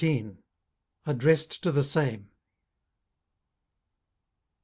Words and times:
ADDRESSED 1.05 1.61
TO 1.61 1.71
THE 1.71 1.83
SAME. 1.83 2.31